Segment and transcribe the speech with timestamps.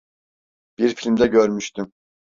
[0.77, 1.91] Bir filmde görmüştüm.